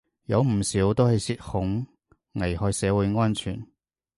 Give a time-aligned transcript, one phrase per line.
[0.25, 1.85] 有唔少都係涉恐，
[2.33, 3.63] 危害社會安全